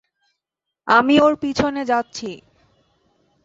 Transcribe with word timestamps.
আমি 0.87 1.15
ওর 1.19 1.33
পেছনে 1.41 1.81
যাচ্ছি। 1.85 2.31